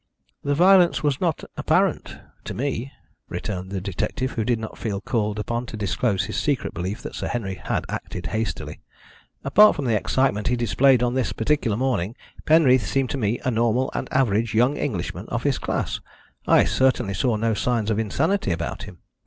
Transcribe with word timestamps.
"The 0.43 0.55
violence 0.55 1.03
was 1.03 1.21
not 1.21 1.43
apparent 1.55 2.17
to 2.45 2.55
me," 2.55 2.91
returned 3.29 3.69
the 3.69 3.79
detective, 3.79 4.31
who 4.31 4.43
did 4.43 4.57
not 4.57 4.75
feel 4.75 4.99
called 4.99 5.37
upon 5.37 5.67
to 5.67 5.77
disclose 5.77 6.25
his 6.25 6.37
secret 6.37 6.73
belief 6.73 7.03
that 7.03 7.13
Sir 7.13 7.27
Henry 7.27 7.53
had 7.53 7.85
acted 7.87 8.25
hastily. 8.33 8.81
"Apart 9.43 9.75
from 9.75 9.85
the 9.85 9.95
excitement 9.95 10.47
he 10.47 10.55
displayed 10.55 11.03
on 11.03 11.13
this 11.13 11.33
particular 11.33 11.77
morning, 11.77 12.15
Penreath 12.47 12.87
seemed 12.87 13.11
to 13.11 13.17
me 13.19 13.39
a 13.45 13.51
normal 13.51 13.91
and 13.93 14.11
average 14.11 14.55
young 14.55 14.75
Englishman 14.75 15.27
of 15.29 15.43
his 15.43 15.59
class. 15.59 15.99
I 16.47 16.63
certainly 16.63 17.13
saw 17.13 17.35
no 17.35 17.53
signs 17.53 17.91
of 17.91 17.99
insanity 17.99 18.49
about 18.51 18.81
him. 18.85 19.03